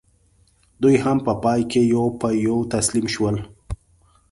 دوی 0.81 0.95
هم 1.03 1.17
په 1.25 1.33
پای 1.43 1.61
کې 1.71 1.81
یو 1.93 2.05
په 2.19 2.27
یو 2.45 2.57
تسلیم 2.73 3.05
شول. 3.13 3.37